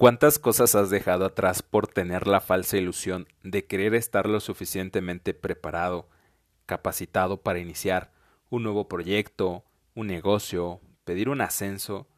[0.00, 5.34] ¿Cuántas cosas has dejado atrás por tener la falsa ilusión de querer estar lo suficientemente
[5.34, 6.08] preparado,
[6.64, 8.10] capacitado para iniciar
[8.48, 9.62] un nuevo proyecto,
[9.94, 12.08] un negocio, pedir un ascenso,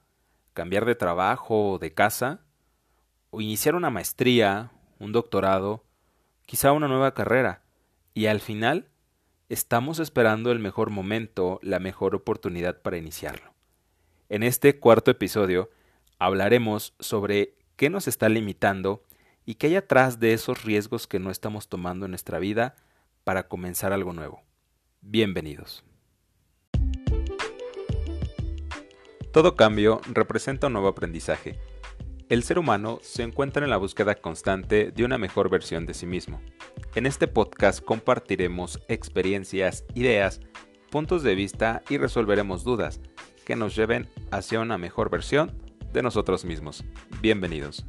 [0.53, 2.45] cambiar de trabajo o de casa,
[3.31, 4.71] o iniciar una maestría,
[5.01, 5.85] un doctorado,
[6.47, 7.65] quizá una nueva carrera,
[8.15, 8.91] y al final
[9.49, 13.55] estamos esperando el mejor momento, la mejor oportunidad para iniciarlo.
[14.29, 15.69] En este cuarto episodio
[16.21, 19.03] hablaremos sobre qué nos está limitando
[19.45, 22.77] y qué hay atrás de esos riesgos que no estamos tomando en nuestra vida
[23.25, 24.45] para comenzar algo nuevo.
[25.01, 25.83] Bienvenidos.
[29.33, 31.59] Todo cambio representa un nuevo aprendizaje.
[32.29, 36.07] El ser humano se encuentra en la búsqueda constante de una mejor versión de sí
[36.07, 36.41] mismo.
[36.95, 40.41] En este podcast compartiremos experiencias, ideas,
[40.89, 43.01] puntos de vista y resolveremos dudas
[43.45, 46.85] que nos lleven hacia una mejor versión de nosotros mismos.
[47.21, 47.85] Bienvenidos.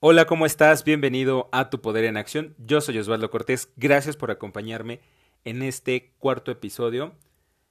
[0.00, 0.84] Hola, ¿cómo estás?
[0.84, 2.54] Bienvenido a Tu Poder en Acción.
[2.58, 3.72] Yo soy Osvaldo Cortés.
[3.76, 5.00] Gracias por acompañarme
[5.44, 7.14] en este cuarto episodio,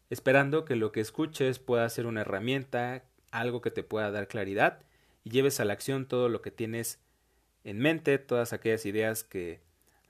[0.10, 4.80] esperando que lo que escuches pueda ser una herramienta, algo que te pueda dar claridad
[5.24, 7.00] y lleves a la acción todo lo que tienes
[7.64, 9.62] en mente, todas aquellas ideas que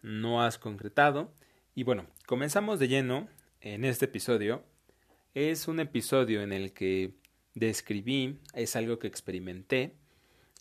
[0.02, 1.31] no has concretado.
[1.75, 3.27] Y bueno, comenzamos de lleno
[3.73, 4.64] en este episodio
[5.34, 7.16] es un episodio en el que
[7.54, 9.94] describí, es algo que experimenté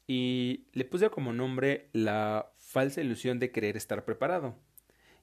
[0.06, 4.56] y le puse como nombre la falsa ilusión de querer estar preparado.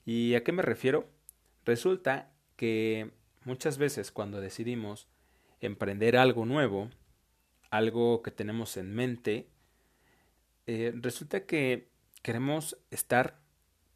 [0.05, 1.09] ¿Y a qué me refiero?
[1.65, 3.11] Resulta que
[3.43, 5.07] muchas veces cuando decidimos
[5.59, 6.89] emprender algo nuevo,
[7.69, 9.49] algo que tenemos en mente,
[10.67, 11.89] eh, resulta que
[12.21, 13.39] queremos estar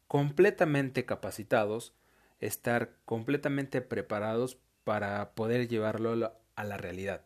[0.06, 1.94] completamente capacitados
[2.40, 7.22] estar completamente preparados para poder llevarlo a la realidad.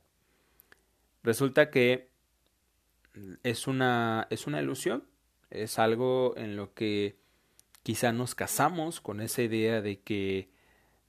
[1.23, 2.11] Resulta que
[3.43, 5.05] es una, es una ilusión,
[5.51, 7.17] es algo en lo que
[7.83, 10.51] quizá nos casamos con esa idea de que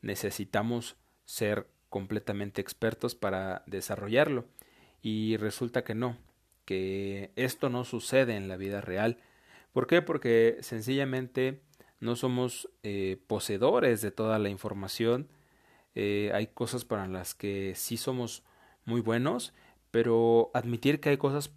[0.02, 4.46] necesitamos ser completamente expertos para desarrollarlo
[5.02, 6.18] y resulta que no,
[6.66, 9.18] que esto no sucede en la vida real.
[9.72, 10.02] ¿Por qué?
[10.02, 11.62] Porque sencillamente
[12.04, 15.30] no somos eh, poseedores de toda la información.
[15.96, 18.44] Eh, hay cosas para las que sí somos
[18.84, 19.54] muy buenos,
[19.90, 21.52] pero admitir que hay cosas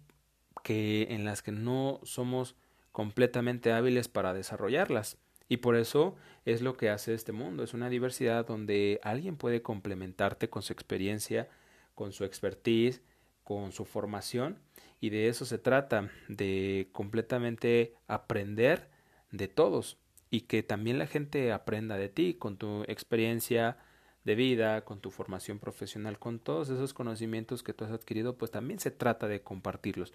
[0.63, 2.55] que en las que no somos
[2.93, 5.17] completamente hábiles para desarrollarlas.
[5.49, 6.15] Y por eso
[6.45, 7.63] es lo que hace este mundo.
[7.63, 11.49] Es una diversidad donde alguien puede complementarte con su experiencia,
[11.93, 13.01] con su expertise,
[13.43, 14.59] con su formación.
[15.01, 18.89] Y de eso se trata, de completamente aprender
[19.31, 19.97] de todos
[20.29, 23.77] y que también la gente aprenda de ti con tu experiencia
[24.23, 28.51] de vida, con tu formación profesional, con todos esos conocimientos que tú has adquirido, pues
[28.51, 30.13] también se trata de compartirlos.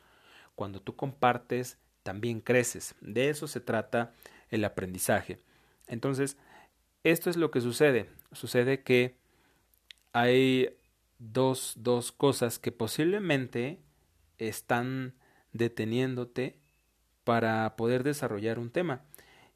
[0.54, 2.94] Cuando tú compartes, también creces.
[3.00, 4.12] De eso se trata
[4.50, 5.38] el aprendizaje.
[5.86, 6.36] Entonces,
[7.04, 8.10] esto es lo que sucede.
[8.32, 9.16] Sucede que
[10.12, 10.76] hay
[11.18, 13.78] dos, dos cosas que posiblemente
[14.38, 15.14] están
[15.52, 16.58] deteniéndote
[17.24, 19.02] para poder desarrollar un tema.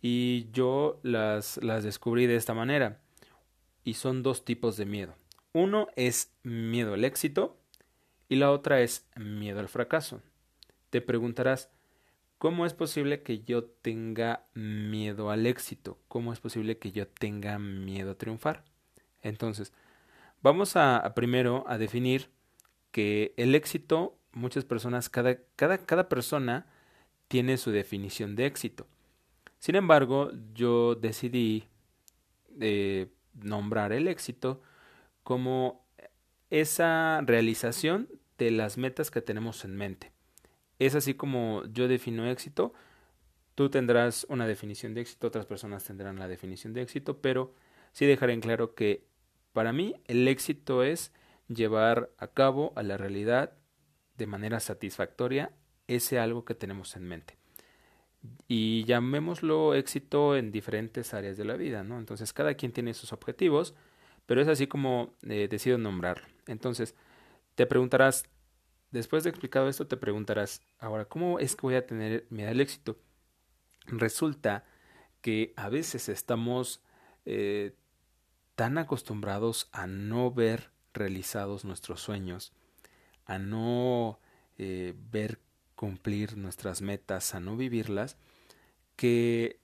[0.08, 3.00] Y yo las, las descubrí de esta manera.
[3.82, 5.16] Y son dos tipos de miedo.
[5.52, 7.58] Uno es miedo al éxito
[8.28, 10.22] y la otra es miedo al fracaso.
[10.90, 11.70] Te preguntarás,
[12.38, 15.98] ¿cómo es posible que yo tenga miedo al éxito?
[16.06, 18.62] ¿Cómo es posible que yo tenga miedo a triunfar?
[19.22, 19.72] Entonces,
[20.40, 22.30] vamos a, primero a definir
[22.92, 26.66] que el éxito, muchas personas, cada, cada, cada persona
[27.26, 28.86] tiene su definición de éxito.
[29.58, 31.68] Sin embargo, yo decidí
[32.60, 34.62] eh, nombrar el éxito
[35.22, 35.86] como
[36.50, 38.08] esa realización
[38.38, 40.12] de las metas que tenemos en mente.
[40.78, 42.72] Es así como yo defino éxito.
[43.54, 47.54] Tú tendrás una definición de éxito, otras personas tendrán la definición de éxito, pero
[47.92, 49.06] sí dejaré en claro que
[49.52, 51.12] para mí el éxito es
[51.48, 53.54] llevar a cabo a la realidad
[54.18, 55.52] de manera satisfactoria
[55.88, 57.38] ese algo que tenemos en mente
[58.48, 61.98] y llamémoslo éxito en diferentes áreas de la vida, ¿no?
[61.98, 63.74] Entonces cada quien tiene sus objetivos,
[64.26, 66.26] pero es así como eh, decido nombrarlo.
[66.46, 66.94] Entonces
[67.54, 68.24] te preguntarás,
[68.90, 72.60] después de explicado esto, te preguntarás, ahora, ¿cómo es que voy a tener miedo al
[72.60, 72.98] éxito?
[73.86, 74.64] Resulta
[75.20, 76.82] que a veces estamos
[77.24, 77.74] eh,
[78.54, 82.52] tan acostumbrados a no ver realizados nuestros sueños,
[83.26, 84.18] a no
[84.58, 85.40] eh, ver
[85.76, 88.16] cumplir nuestras metas, a no vivirlas,
[88.96, 89.60] que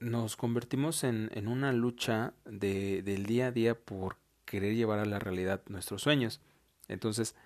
[0.00, 5.04] nos convertimos en, en una lucha de, del día a día por querer llevar a
[5.04, 6.40] la realidad nuestros sueños.
[6.88, 7.36] Entonces,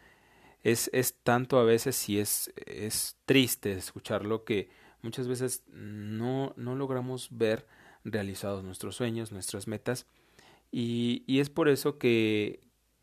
[0.63, 4.71] es, es tanto a veces si es, es triste escucharlo que
[5.03, 7.67] muchas veces no, no logramos ver
[8.05, 10.07] realizados nuestros sueños, nuestras metas,
[10.71, 12.61] y, y es por eso que,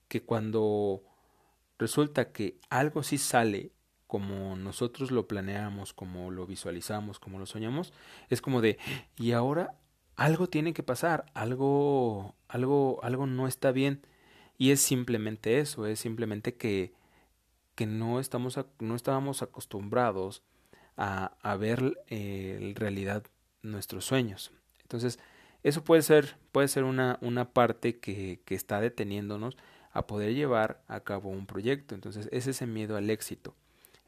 [0.08, 1.04] que cuando
[1.78, 3.72] resulta que algo sí sale
[4.12, 7.94] como nosotros lo planeamos, como lo visualizamos, como lo soñamos,
[8.30, 8.78] es como de,
[9.16, 9.78] y ahora
[10.18, 14.06] algo tiene que pasar, algo, algo, algo no está bien.
[14.58, 16.92] Y es simplemente eso, es simplemente que,
[17.74, 20.44] que no, estamos, no estábamos acostumbrados
[20.98, 23.24] a, ver eh, realidad
[23.62, 24.52] nuestros sueños.
[24.82, 25.20] Entonces,
[25.64, 29.56] eso puede ser, puede ser una, una parte que, que está deteniéndonos
[29.94, 31.96] a poder llevar a cabo un proyecto.
[31.96, 33.56] Entonces, es ese miedo al éxito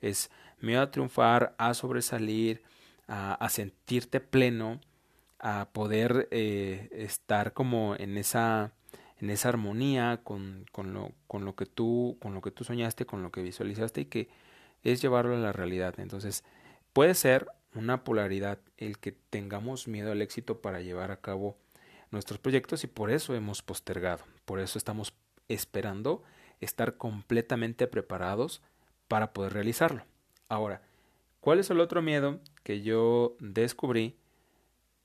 [0.04, 0.30] es
[0.60, 2.62] miedo a triunfar, a sobresalir,
[3.08, 4.80] a, sentirte pleno,
[5.40, 8.72] a poder eh, estar como en esa
[9.20, 13.06] en esa armonía con, con, lo, con lo que tú con lo que tú soñaste
[13.06, 14.30] con lo que visualizaste y que
[14.84, 16.00] es llevarlo a la realidad.
[16.00, 16.44] Entonces
[16.92, 21.58] puede ser una polaridad el que tengamos miedo al éxito para llevar a cabo
[22.12, 25.14] nuestros proyectos y por eso hemos postergado por eso estamos
[25.48, 26.24] esperando
[26.60, 28.62] estar completamente preparados
[29.08, 30.06] para poder realizarlo.
[30.50, 30.82] Ahora,
[31.40, 34.18] ¿cuál es el otro miedo que yo descubrí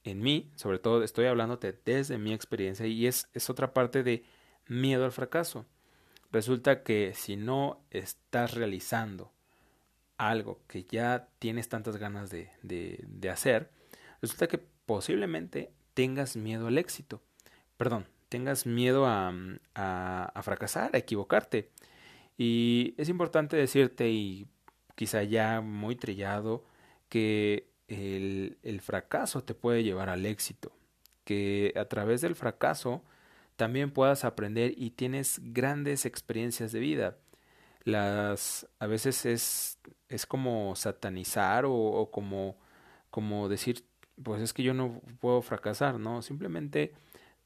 [0.04, 0.50] en mí?
[0.56, 4.24] Sobre todo estoy hablándote desde mi experiencia y es, es otra parte de
[4.66, 5.66] miedo al fracaso.
[6.30, 9.32] Resulta que si no estás realizando
[10.18, 13.70] algo que ya tienes tantas ganas de, de, hacer,
[14.20, 17.22] resulta que posiblemente tengas miedo al éxito.
[17.76, 19.32] Perdón, tengas miedo a,
[19.74, 21.70] a fracasar, a equivocarte.
[22.38, 24.46] Y es importante decirte, y
[24.94, 26.64] quizá ya muy trillado,
[27.08, 30.72] que el, fracaso te puede llevar al éxito,
[31.24, 33.02] que a través del fracaso
[33.56, 37.18] también puedas aprender y tienes grandes experiencias de vida.
[37.84, 42.56] Las a veces es, es como satanizar o, o como,
[43.10, 43.84] como decir,
[44.22, 46.94] pues es que yo no puedo fracasar, no, simplemente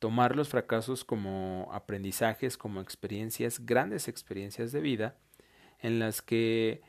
[0.03, 5.15] tomar los fracasos como aprendizajes, como experiencias, grandes experiencias de vida,
[5.79, 6.83] en las que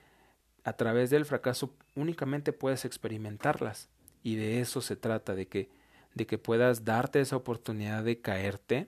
[0.63, 3.87] a través del fracaso únicamente puedes experimentarlas.
[4.23, 5.69] Y de eso se trata, de que,
[6.15, 8.87] de que puedas darte esa oportunidad de caerte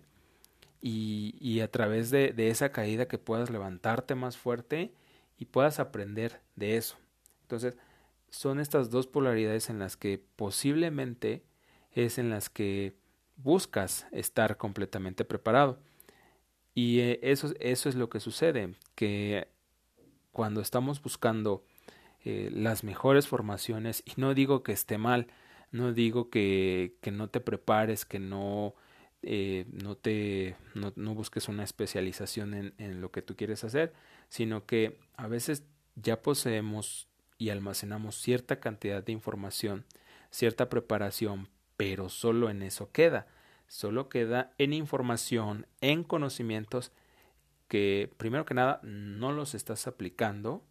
[0.82, 4.92] y, y a través de, de esa caída que puedas levantarte más fuerte
[5.38, 6.98] y puedas aprender de eso.
[7.44, 7.78] Entonces,
[8.32, 11.44] son estas dos polaridades en las que posiblemente
[11.92, 12.96] es en las que
[13.38, 15.80] buscas estar completamente preparado.
[16.74, 19.48] Y eh, eso, eso es lo que sucede, que
[20.32, 21.64] cuando estamos buscando
[22.26, 25.28] eh, las mejores formaciones, y no digo que esté mal,
[25.72, 28.76] no digo que, que no te prepares, que no,
[29.22, 33.94] eh, no te no, no, busques una especialización en, en lo que tú quieres hacer,
[34.28, 35.64] sino que a veces
[35.96, 39.86] ya poseemos y almacenamos cierta cantidad de información,
[40.30, 41.48] cierta preparación
[41.78, 43.28] pero solo en eso queda.
[43.68, 46.92] Solo queda en información, en conocimientos
[47.68, 50.64] que primero que nada no los estás aplicando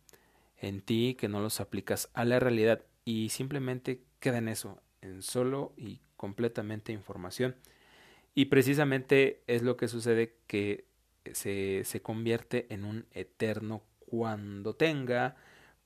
[0.59, 5.23] en ti, que no los aplicas a la realidad y simplemente queda en eso, en
[5.23, 7.57] solo y completamente información.
[8.35, 10.87] Y precisamente es lo que sucede que
[11.33, 15.37] se, se convierte en un eterno cuando tenga,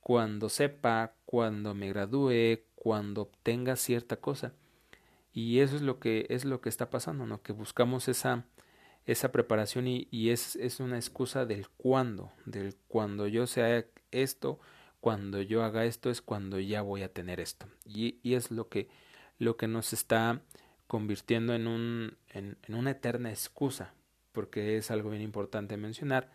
[0.00, 4.54] cuando sepa, cuando me gradúe, cuando obtenga cierta cosa.
[5.38, 7.42] Y eso es lo que es lo que está pasando, ¿no?
[7.42, 8.44] Que buscamos esa
[9.06, 14.58] esa preparación y, es, es una excusa del cuándo, del cuando yo sea esto,
[15.00, 17.66] cuando yo haga esto es cuando ya voy a tener esto.
[17.86, 18.88] Y, y es lo que,
[19.38, 20.42] lo que nos está
[20.88, 23.94] convirtiendo en, un, en una eterna excusa,
[24.32, 26.32] porque es algo bien importante mencionar,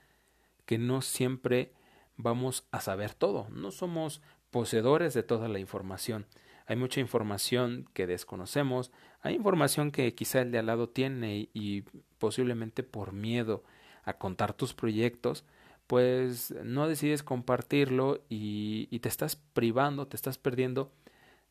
[0.65, 1.73] que no siempre
[2.15, 6.25] vamos a saber todo, no somos poseedores de toda la información
[6.65, 8.91] hay mucha información que desconocemos,
[9.21, 11.83] hay información que quizá el de al lado tiene y,
[12.19, 13.63] posiblemente por miedo
[14.03, 15.43] a contar tus proyectos,
[15.87, 20.91] pues no decides compartirlo y, te estás privando, te estás perdiendo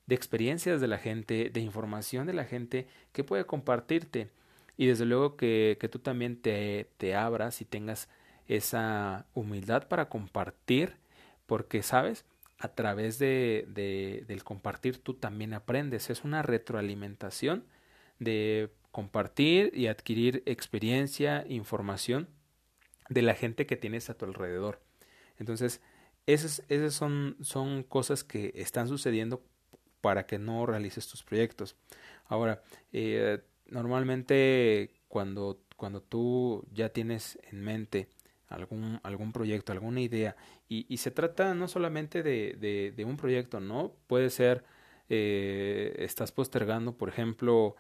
[0.07, 4.31] de experiencias de la gente, de información de la gente que puede compartirte.
[4.79, 8.09] Y desde luego que, tú también te abras y tengas
[8.49, 10.97] esa humildad para compartir,
[11.47, 12.25] porque sabes,
[12.63, 16.11] a través de, de, del compartir tú también aprendes.
[16.11, 17.65] Es una retroalimentación
[18.21, 22.29] de compartir y adquirir experiencia, información
[23.09, 24.81] de la gente que tienes a tu alrededor.
[25.39, 25.81] Entonces,
[26.27, 29.43] esas, esas son, son cosas que están sucediendo
[30.01, 31.75] para que no realices tus proyectos.
[32.27, 38.09] Ahora, eh, normalmente cuando, cuando tú ya tienes en mente
[38.55, 40.37] algún, algún proyecto, alguna idea,
[40.69, 43.93] y, se trata no solamente de, de, un proyecto, ¿no?
[44.07, 44.65] Puede ser,
[45.09, 47.77] eh, estás postergando, por ejemplo,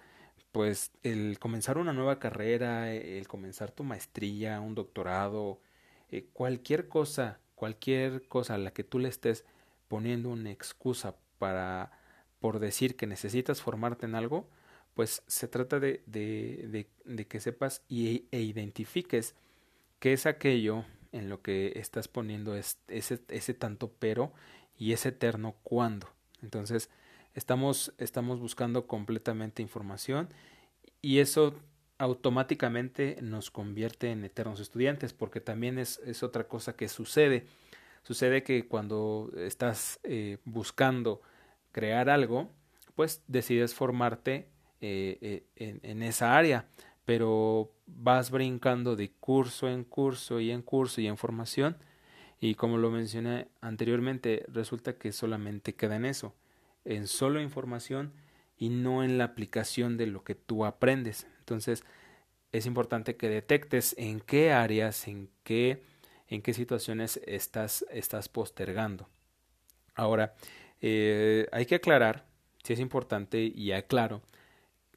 [0.52, 5.60] pues el comenzar una nueva carrera, el comenzar tu maestría, un doctorado,
[6.10, 9.44] eh, cualquier cosa, cualquier cosa a la que tú le estés
[9.88, 11.92] poniendo una excusa para
[12.38, 14.48] por decir que necesitas formarte en algo,
[14.94, 19.34] pues se trata de, de, de, que sepas y, e identifiques
[20.02, 24.32] qué es aquello en lo que estás poniendo es, ese, tanto pero
[24.76, 26.08] y ese eterno cuándo.
[26.42, 26.90] Entonces,
[27.34, 30.28] estamos, estamos buscando completamente información
[31.02, 31.54] y eso
[31.98, 37.46] automáticamente nos convierte en eternos estudiantes, porque también es, es otra cosa que sucede.
[38.02, 41.22] Sucede que cuando estás eh, buscando
[41.70, 42.50] crear algo,
[42.96, 44.48] pues decides formarte
[44.80, 46.66] eh, eh, en, esa área,
[47.04, 51.76] pero vas brincando de curso en curso y en curso y en formación
[52.42, 56.34] y como lo mencioné anteriormente, resulta que solamente queda en eso,
[56.84, 58.12] en solo información
[58.56, 61.28] y no en la aplicación de lo que tú aprendes.
[61.38, 61.84] Entonces,
[62.50, 65.84] es importante que detectes en qué áreas, en qué,
[66.26, 69.08] en qué situaciones estás, estás postergando.
[69.94, 70.34] Ahora,
[70.80, 72.26] eh, hay que aclarar,
[72.64, 74.20] si es importante y aclaro,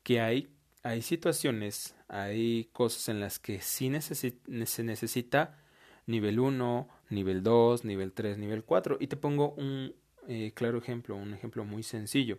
[0.01, 0.50] que hay,
[0.86, 5.58] hay situaciones, hay cosas en las que sí se necesita
[6.06, 8.98] nivel 1, nivel 2, nivel 3, nivel 4.
[9.00, 9.96] Y te pongo un
[10.27, 12.38] eh, claro ejemplo, un ejemplo muy sencillo.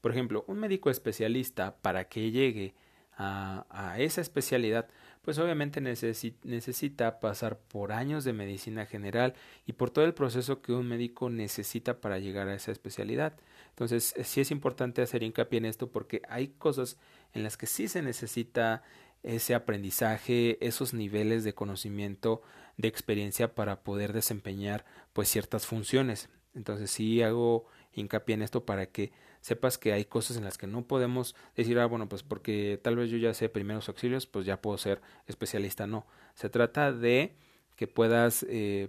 [0.00, 2.74] Por ejemplo, un médico especialista para que llegue
[3.18, 4.88] a, a esa especialidad,
[5.22, 9.34] pues obviamente necesita pasar por años de medicina general
[9.66, 13.34] y por todo el proceso que un médico necesita para llegar a esa especialidad.
[13.70, 16.98] Entonces, sí es importante hacer hincapié en esto porque hay cosas
[17.34, 18.82] en las que sí se necesita
[19.22, 22.42] ese aprendizaje, esos niveles de conocimiento,
[22.76, 26.30] de experiencia para poder desempeñar pues ciertas funciones.
[26.54, 29.12] Entonces sí hago hincapié en esto para que
[29.42, 32.96] sepas que hay cosas en las que no podemos decir, ah, bueno, pues porque tal
[32.96, 35.86] vez yo ya sé primeros auxilios, pues ya puedo ser especialista.
[35.86, 37.34] No, se trata de
[37.76, 38.88] que puedas eh,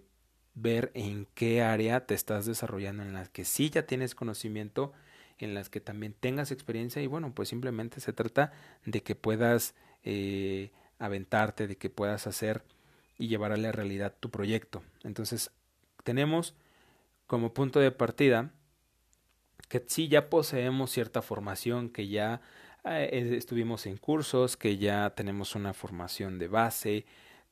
[0.53, 4.93] ver en qué área te estás desarrollando, en las que sí ya tienes conocimiento,
[5.39, 8.53] en las que también tengas experiencia y bueno, pues simplemente se trata
[8.85, 12.63] de que puedas eh, aventarte, de que puedas hacer
[13.17, 14.83] y llevar a la realidad tu proyecto.
[15.03, 15.51] Entonces,
[16.03, 16.55] tenemos
[17.25, 18.51] como punto de partida
[19.67, 22.41] que sí ya poseemos cierta formación, que ya
[22.85, 27.05] eh, estuvimos en cursos, que ya tenemos una formación de base,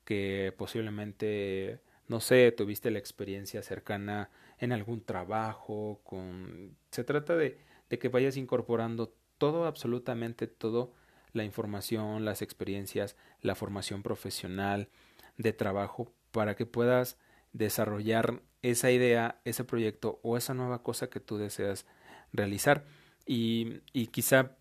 [0.05, 6.75] que posiblemente, no sé, tuviste la experiencia cercana en algún trabajo, con...
[6.91, 7.57] Se trata de,
[7.89, 10.93] de que vayas incorporando todo, absolutamente todo,
[11.33, 14.89] la información, las experiencias, la formación profesional
[15.37, 17.17] de trabajo, para que puedas
[17.53, 21.85] desarrollar esa idea, ese proyecto o esa nueva cosa que tú deseas
[22.33, 22.83] realizar.
[23.25, 24.51] Y, y quizá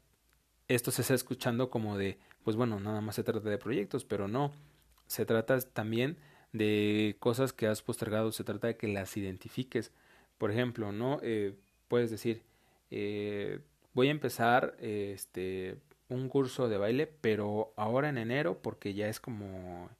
[0.68, 4.28] esto se está escuchando como de, pues bueno, nada más se trata de proyectos, pero
[4.28, 4.52] no,
[5.06, 6.16] se trata también
[6.52, 9.92] de cosas que has postergado, se trata de que las identifiques.
[10.38, 11.18] Por ejemplo, ¿no?
[11.22, 11.54] Eh,
[11.88, 12.42] puedes decir,
[12.90, 13.60] eh,
[13.92, 15.76] voy a empezar este,
[16.08, 19.90] un curso de baile, pero ahora en enero, porque ya es como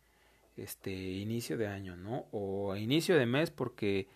[0.57, 2.27] este inicio de año, ¿no?
[2.33, 4.09] O inicio de mes porque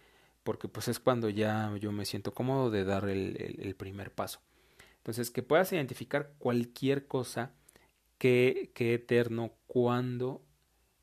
[0.45, 4.41] porque pues es cuando ya yo me siento cómodo de dar el, primer paso.
[4.99, 7.53] Entonces, que puedas identificar cualquier cosa
[8.19, 10.43] que, que eterno cuando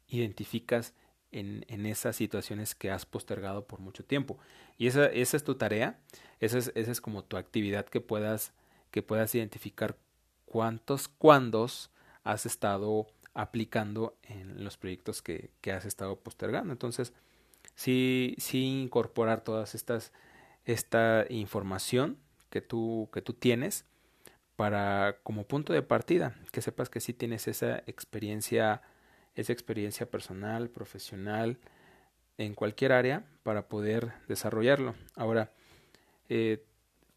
[0.07, 0.93] identificas
[1.31, 4.37] en, en, esas situaciones que has postergado por mucho tiempo.
[4.77, 5.99] Y esa, esa es tu tarea,
[6.39, 8.53] esa es, esa es como tu actividad que puedas,
[8.91, 9.97] que puedas identificar
[10.45, 11.91] cuántos cuándos
[12.23, 16.73] has estado aplicando en los proyectos que, que has estado postergando.
[16.73, 17.13] Entonces,
[17.75, 20.11] sí, sí incorporar todas estas,
[20.65, 22.17] esta información
[22.49, 23.85] que tú, que tú tienes
[24.55, 28.81] para como punto de partida, que sepas que sí tienes esa experiencia,
[29.35, 31.57] esa experiencia personal, profesional,
[32.37, 34.95] en cualquier área para poder desarrollarlo.
[35.15, 35.51] Ahora,
[36.29, 36.63] eh,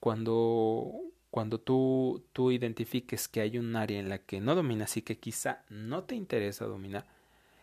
[0.00, 0.92] cuando,
[1.30, 5.18] cuando tú, tú identifiques que hay un área en la que no dominas y que
[5.18, 7.06] quizá no te interesa dominar,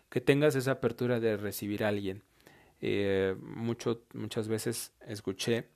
[0.10, 2.24] que tengas esa apertura de recibir a alguien.
[2.82, 5.70] Eh, mucho, muchas veces escuché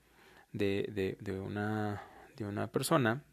[0.51, 2.01] de, de, una,
[2.35, 3.23] de una persona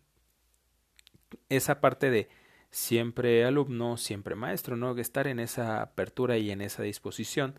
[1.48, 2.28] esa parte de
[2.70, 4.96] siempre alumno, siempre maestro, ¿no?
[4.98, 7.54] Estar en esa apertura y en esa disposición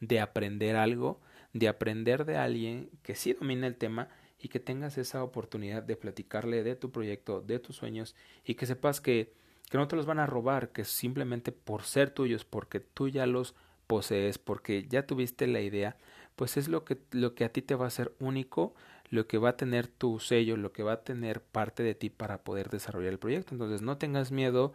[0.00, 1.20] de aprender algo,
[1.52, 4.08] de aprender de alguien que sí domina el tema
[4.40, 8.66] y que tengas esa oportunidad de platicarle de tu proyecto, de tus sueños y que
[8.66, 9.32] sepas que,
[9.70, 13.26] que no te los van a robar, que simplemente por ser tuyos, porque tú ya
[13.26, 13.54] los
[13.86, 15.96] posees, porque ya tuviste la idea,
[16.36, 18.74] pues es lo que, lo que a ti te va a ser único,
[19.10, 22.10] lo que va a tener tu sello, lo que va a tener parte de ti
[22.10, 23.54] para poder desarrollar el proyecto.
[23.54, 24.72] Entonces no tengas miedo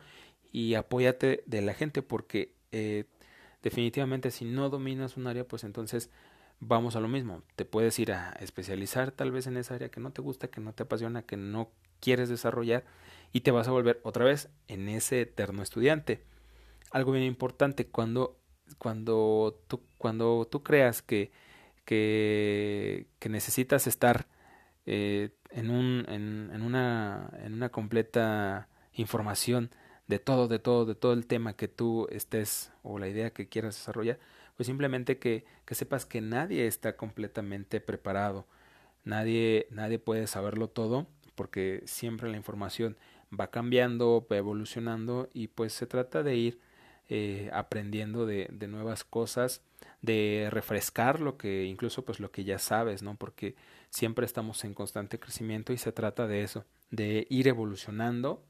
[0.51, 3.05] y apóyate de la gente porque eh,
[3.63, 6.09] definitivamente si no dominas un área, pues entonces
[6.59, 7.43] vamos a lo mismo.
[7.55, 10.61] Te puedes ir a especializar tal vez en esa área que no te gusta, que
[10.61, 12.85] no te apasiona, que no quieres desarrollar
[13.33, 16.21] y te vas a volver otra vez en ese eterno estudiante.
[16.91, 18.37] Algo bien importante, cuando,
[18.77, 21.31] cuando, tú, cuando tú creas que,
[21.85, 24.27] que, que necesitas estar
[24.85, 29.71] eh, en, un, en, en, una, en una completa información
[30.07, 33.49] de todo, de todo, de todo el tema que tú estés o la idea que
[33.49, 34.19] quieras desarrollar,
[34.55, 38.47] pues simplemente que, que sepas que nadie está completamente preparado,
[39.03, 42.97] nadie, nadie puede saberlo todo, porque siempre la información
[43.37, 46.59] va cambiando, va evolucionando y pues se trata de ir
[47.09, 49.61] eh, aprendiendo de, nuevas cosas,
[50.01, 53.15] de refrescar lo que incluso pues lo que ya sabes, ¿no?
[53.15, 53.55] Porque
[53.89, 58.43] siempre estamos en constante crecimiento y se trata de eso, de ir evolucionando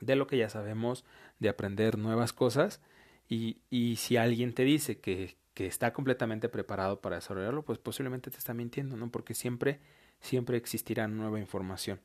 [0.00, 1.04] de lo que ya sabemos,
[1.38, 2.80] de aprender nuevas cosas
[3.28, 8.30] y, y si alguien te dice que, que está completamente preparado para desarrollarlo, pues posiblemente
[8.30, 9.10] te está mintiendo, ¿no?
[9.10, 9.80] Porque siempre,
[10.20, 12.00] siempre existirá nueva información.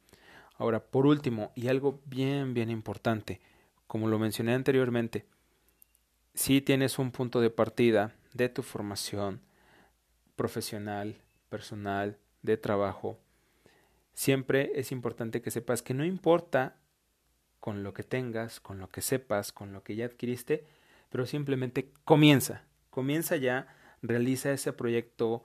[0.56, 3.42] Ahora, por último, y algo bien, bien importante,
[3.88, 5.26] como lo mencioné anteriormente,
[6.40, 9.42] si tienes un punto de partida de tu formación
[10.38, 11.18] profesional,
[11.50, 13.20] personal, de trabajo,
[14.14, 16.78] siempre es importante que sepas que no importa
[17.60, 20.64] con lo que tengas, con lo que sepas, con lo que ya adquiriste,
[21.10, 23.68] pero simplemente comienza, comienza ya,
[24.02, 25.44] realiza ese proyecto,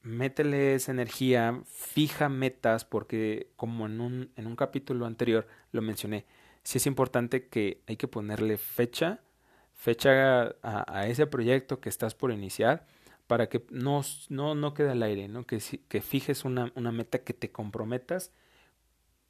[0.00, 6.24] métele esa energía, fija metas, porque como en un, en un capítulo anterior lo mencioné,
[6.62, 9.20] sí es importante que hay que ponerle fecha,
[9.82, 12.86] fecha a, ese proyecto que estás por iniciar,
[13.26, 15.44] para que no, no, no quede al aire, ¿no?
[15.44, 18.30] que, que fijes una, una meta que te comprometas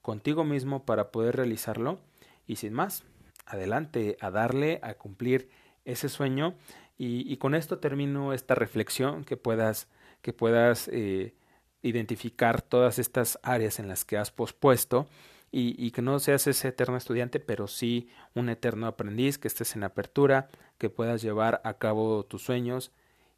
[0.02, 2.00] contigo mismo para poder realizarlo.
[2.46, 3.02] Y sin más,
[3.46, 5.48] adelante a darle a cumplir
[5.86, 6.54] ese sueño.
[6.98, 9.88] Y, y con esto termino esta reflexión que puedas
[10.20, 11.34] que puedas eh,
[11.80, 15.08] identificar todas estas áreas en las que has pospuesto
[15.52, 19.76] y, y, que no seas ese eterno estudiante, pero sí un eterno aprendiz, que estés
[19.76, 22.90] en apertura, que puedas llevar a cabo tus sueños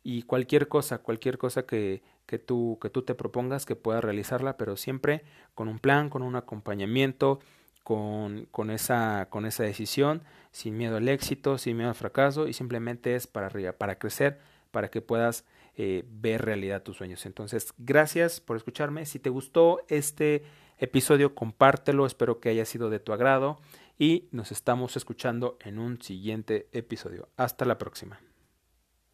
[0.04, 4.56] y cualquier cosa, cualquier cosa que, que, tú, que tú te propongas, que puedas realizarla,
[4.56, 5.24] pero siempre
[5.54, 7.40] con un plan, con un acompañamiento,
[7.82, 12.52] con, con, esa, con esa decisión, sin miedo al éxito, sin miedo al fracaso y
[12.52, 14.38] simplemente es para arriba, para crecer,
[14.70, 15.44] para que puedas
[15.76, 17.26] eh, ver realidad tus sueños.
[17.26, 19.06] Entonces, gracias por escucharme.
[19.06, 20.44] Si te gustó este
[20.84, 22.06] episodio, compártelo.
[22.06, 23.58] Espero que haya sido de tu agrado
[23.98, 27.28] y nos estamos escuchando en un siguiente episodio.
[27.36, 28.20] Hasta la próxima.